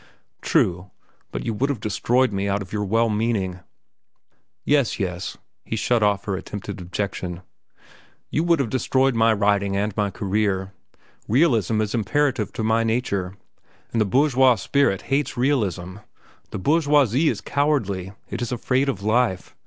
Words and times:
"True; 0.41 0.89
but 1.31 1.45
you 1.45 1.53
would 1.53 1.69
have 1.69 1.79
destroyed 1.79 2.33
me 2.33 2.49
out 2.49 2.63
of 2.63 2.73
your 2.73 2.83
well 2.83 3.07
meaning." 3.07 3.59
"Yes, 4.65 4.99
yes," 4.99 5.37
he 5.63 5.75
shut 5.75 6.01
off 6.01 6.23
her 6.25 6.35
attempted 6.35 6.81
objection. 6.81 7.43
"You 8.31 8.43
would 8.45 8.57
have 8.59 8.71
destroyed 8.71 9.13
my 9.13 9.31
writing 9.31 9.77
and 9.77 9.95
my 9.95 10.09
career. 10.09 10.73
Realism 11.27 11.81
is 11.81 11.93
imperative 11.93 12.51
to 12.53 12.63
my 12.63 12.83
nature, 12.83 13.37
and 13.91 14.01
the 14.01 14.05
bourgeois 14.05 14.55
spirit 14.55 15.03
hates 15.13 15.37
realism. 15.37 15.97
The 16.49 16.57
bourgeoisie 16.57 17.29
is 17.29 17.39
cowardly. 17.39 18.13
It 18.27 18.41
is 18.41 18.51
afraid 18.51 18.89
of 18.89 19.03
life. 19.03 19.55